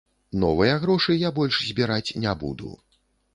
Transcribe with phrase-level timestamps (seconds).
[0.43, 2.73] Новыя грошы я больш збіраць не буду.